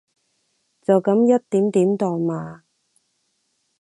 [0.81, 2.61] 就噉一點點代碼